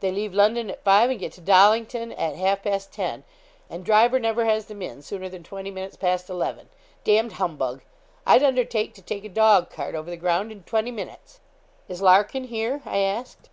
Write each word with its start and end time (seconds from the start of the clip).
They 0.00 0.10
leave 0.10 0.34
London 0.34 0.68
at 0.68 0.82
five, 0.82 1.10
and 1.10 1.20
get 1.20 1.30
to 1.34 1.40
Dollington 1.40 2.10
at 2.18 2.34
half 2.34 2.64
past 2.64 2.90
ten, 2.92 3.22
and 3.68 3.84
Driver 3.84 4.18
never 4.18 4.44
has 4.44 4.66
them 4.66 4.82
in 4.82 5.00
sooner 5.00 5.28
than 5.28 5.44
twenty 5.44 5.70
minutes 5.70 5.94
past 5.94 6.28
eleven! 6.28 6.68
D 7.04 7.20
d 7.22 7.28
humbug! 7.28 7.82
I'd 8.26 8.42
undertake 8.42 8.94
to 8.94 9.02
take 9.02 9.24
a 9.24 9.28
dog 9.28 9.70
cart 9.70 9.94
over 9.94 10.10
the 10.10 10.16
ground 10.16 10.50
in 10.50 10.64
twenty 10.64 10.90
minutes.' 10.90 11.38
'Is 11.88 12.02
Larkin 12.02 12.48
here?' 12.48 12.82
I 12.84 12.98
asked. 12.98 13.48